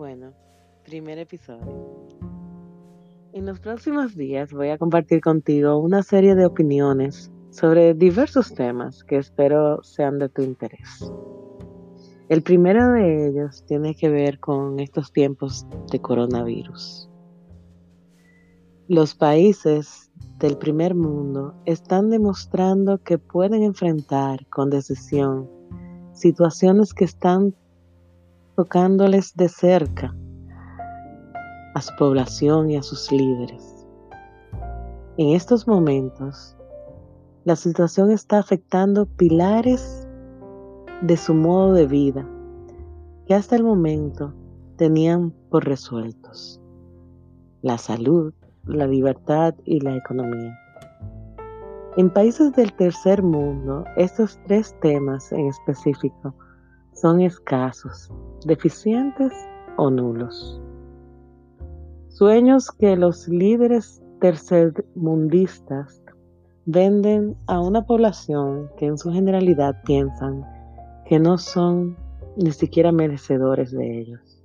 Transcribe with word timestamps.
Bueno, 0.00 0.32
primer 0.82 1.18
episodio. 1.18 2.08
En 3.34 3.44
los 3.44 3.60
próximos 3.60 4.16
días 4.16 4.50
voy 4.50 4.70
a 4.70 4.78
compartir 4.78 5.20
contigo 5.20 5.76
una 5.76 6.02
serie 6.02 6.34
de 6.34 6.46
opiniones 6.46 7.30
sobre 7.50 7.92
diversos 7.92 8.54
temas 8.54 9.04
que 9.04 9.18
espero 9.18 9.82
sean 9.82 10.18
de 10.18 10.30
tu 10.30 10.40
interés. 10.40 11.12
El 12.30 12.40
primero 12.42 12.92
de 12.92 13.28
ellos 13.28 13.62
tiene 13.66 13.94
que 13.94 14.08
ver 14.08 14.40
con 14.40 14.80
estos 14.80 15.12
tiempos 15.12 15.66
de 15.92 16.00
coronavirus. 16.00 17.10
Los 18.88 19.14
países 19.14 20.10
del 20.38 20.56
primer 20.56 20.94
mundo 20.94 21.54
están 21.66 22.08
demostrando 22.08 23.02
que 23.02 23.18
pueden 23.18 23.62
enfrentar 23.64 24.46
con 24.46 24.70
decisión 24.70 25.46
situaciones 26.14 26.94
que 26.94 27.04
están 27.04 27.54
tocándoles 28.60 29.34
de 29.36 29.48
cerca 29.48 30.14
a 31.74 31.80
su 31.80 31.96
población 31.96 32.70
y 32.70 32.76
a 32.76 32.82
sus 32.82 33.10
líderes. 33.10 33.86
En 35.16 35.30
estos 35.30 35.66
momentos, 35.66 36.58
la 37.44 37.56
situación 37.56 38.10
está 38.10 38.38
afectando 38.38 39.06
pilares 39.06 40.06
de 41.00 41.16
su 41.16 41.32
modo 41.32 41.72
de 41.72 41.86
vida 41.86 42.28
que 43.26 43.32
hasta 43.32 43.56
el 43.56 43.64
momento 43.64 44.34
tenían 44.76 45.30
por 45.48 45.64
resueltos. 45.64 46.60
La 47.62 47.78
salud, 47.78 48.34
la 48.66 48.86
libertad 48.86 49.54
y 49.64 49.80
la 49.80 49.96
economía. 49.96 50.54
En 51.96 52.10
países 52.10 52.52
del 52.52 52.74
tercer 52.74 53.22
mundo, 53.22 53.84
estos 53.96 54.38
tres 54.46 54.78
temas 54.82 55.32
en 55.32 55.46
específico 55.46 56.34
son 56.92 57.20
escasos, 57.20 58.10
deficientes 58.44 59.32
o 59.76 59.90
nulos. 59.90 60.60
Sueños 62.08 62.70
que 62.70 62.96
los 62.96 63.28
líderes 63.28 64.02
tercermundistas 64.20 66.02
venden 66.66 67.36
a 67.46 67.60
una 67.60 67.86
población 67.86 68.70
que 68.76 68.86
en 68.86 68.98
su 68.98 69.10
generalidad 69.10 69.82
piensan 69.84 70.44
que 71.06 71.18
no 71.18 71.38
son 71.38 71.96
ni 72.36 72.52
siquiera 72.52 72.92
merecedores 72.92 73.72
de 73.72 74.00
ellos. 74.00 74.44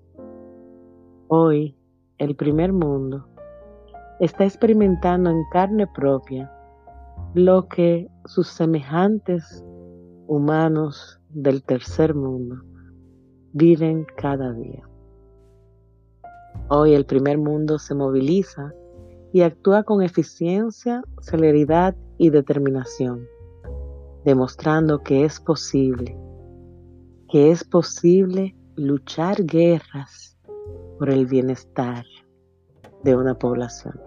Hoy, 1.28 1.76
el 2.18 2.36
primer 2.36 2.72
mundo 2.72 3.28
está 4.20 4.46
experimentando 4.46 5.30
en 5.30 5.44
carne 5.52 5.86
propia 5.88 6.52
lo 7.34 7.68
que 7.68 8.09
sus 8.26 8.48
semejantes 8.48 9.64
humanos 10.28 11.20
del 11.36 11.64
tercer 11.64 12.16
mundo 12.16 12.64
viven 13.52 14.08
cada 14.17 14.53
día. 14.53 14.88
Hoy 16.69 16.94
el 16.94 17.05
primer 17.05 17.38
mundo 17.38 17.78
se 17.78 17.94
moviliza 17.94 18.73
y 19.33 19.41
actúa 19.41 19.83
con 19.83 20.02
eficiencia, 20.02 21.03
celeridad 21.19 21.94
y 22.17 22.30
determinación, 22.30 23.28
demostrando 24.23 25.03
que 25.03 25.25
es 25.25 25.41
posible, 25.41 26.17
que 27.30 27.52
es 27.52 27.66
posible 27.66 28.56
luchar 28.78 29.44
guerras 29.45 30.38
por 30.97 31.09
el 31.09 31.25
bienestar 31.25 32.06
de 33.03 33.16
una 33.16 33.38
población. 33.38 34.00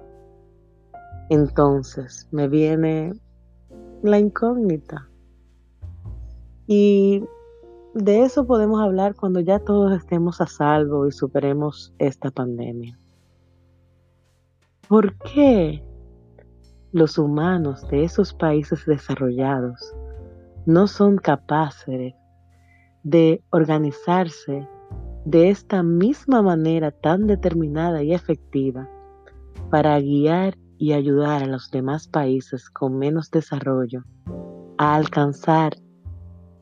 Entonces 1.29 2.27
me 2.31 2.49
viene 2.49 3.13
la 4.03 4.19
incógnita. 4.19 5.08
Y 6.69 7.25
de 7.95 8.25
eso 8.25 8.47
podemos 8.47 8.81
hablar 8.83 9.15
cuando 9.15 9.41
ya 9.41 9.59
todos 9.59 9.91
estemos 9.97 10.43
a 10.43 10.47
salvo 10.47 11.07
y 11.07 11.13
superemos 11.13 11.95
esta 11.99 12.31
pandemia. 12.31 12.99
¿Por 14.87 15.17
qué 15.19 15.83
los 16.93 17.17
humanos 17.17 17.89
de 17.89 18.05
esos 18.05 18.35
países 18.35 18.85
desarrollados 18.85 19.95
no 20.67 20.87
son 20.87 21.17
capaces 21.17 22.15
de 23.03 23.43
organizarse 23.51 24.69
de 25.25 25.49
esta 25.49 25.83
misma 25.83 26.43
manera 26.43 26.91
tan 26.91 27.27
determinada 27.27 28.03
y 28.03 28.13
efectiva 28.13 28.87
para 29.71 29.99
guiar 30.01 30.59
y 30.77 30.93
ayudar 30.93 31.43
a 31.43 31.47
los 31.47 31.71
demás 31.71 32.09
países 32.09 32.69
con 32.69 32.99
menos 32.99 33.31
desarrollo 33.31 34.05
a 34.77 34.95
alcanzar 34.95 35.73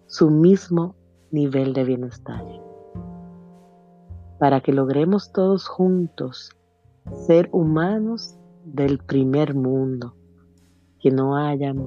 su 0.07 0.31
mismo 0.31 0.95
nivel 1.31 1.73
de 1.73 1.85
bienestar. 1.85 2.45
Para 4.39 4.61
que 4.61 4.73
logremos 4.73 5.33
todos 5.33 5.67
juntos 5.67 6.51
ser 7.27 7.49
humanos 7.53 8.37
del 8.65 8.99
primer 8.99 9.55
mundo, 9.55 10.15
que 11.01 11.11
no 11.11 11.37
hayan 11.37 11.87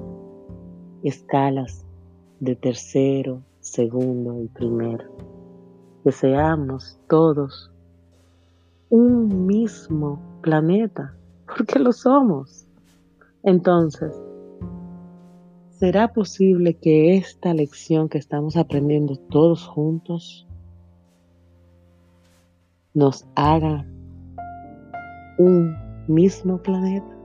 escalas 1.02 1.84
de 2.40 2.56
tercero, 2.56 3.42
segundo 3.60 4.42
y 4.42 4.48
primero, 4.48 5.04
que 6.02 6.12
seamos 6.12 6.98
todos 7.08 7.70
un 8.88 9.46
mismo 9.46 10.20
planeta 10.42 11.14
porque 11.46 11.78
lo 11.78 11.92
somos. 11.92 12.66
Entonces, 13.42 14.12
¿será 15.80 16.12
posible 16.12 16.74
que 16.74 17.16
esta 17.16 17.54
lección 17.54 18.10
que 18.10 18.18
estamos 18.18 18.58
aprendiendo 18.58 19.16
todos 19.16 19.66
juntos 19.66 20.46
nos 22.92 23.26
haga 23.34 23.86
un 25.38 25.74
mismo 26.06 26.62
planeta? 26.62 27.19